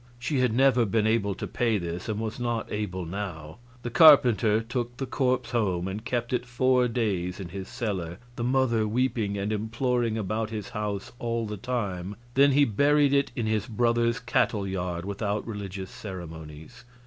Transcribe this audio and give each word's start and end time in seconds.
She 0.17 0.39
had 0.39 0.51
never 0.51 0.83
been 0.83 1.05
able 1.05 1.35
to 1.35 1.45
pay 1.45 1.77
this, 1.77 2.09
and 2.09 2.19
was 2.19 2.39
not 2.39 2.71
able 2.71 3.05
now. 3.05 3.59
The 3.83 3.91
carpenter 3.91 4.59
took 4.59 4.97
the 4.97 5.05
corpse 5.05 5.51
home 5.51 5.87
and 5.87 6.03
kept 6.03 6.33
it 6.33 6.43
four 6.43 6.87
days 6.87 7.39
in 7.39 7.49
his 7.49 7.67
cellar, 7.67 8.17
the 8.35 8.43
mother 8.43 8.87
weeping 8.87 9.37
and 9.37 9.51
imploring 9.53 10.17
about 10.17 10.49
his 10.49 10.69
house 10.69 11.11
all 11.19 11.45
the 11.45 11.55
time; 11.55 12.15
then 12.33 12.53
he 12.53 12.65
buried 12.65 13.13
it 13.13 13.31
in 13.35 13.45
his 13.45 13.67
brother's 13.67 14.19
cattle 14.19 14.67
yard, 14.67 15.05
without 15.05 15.45
religious 15.45 15.91
ceremonies. 15.91 16.83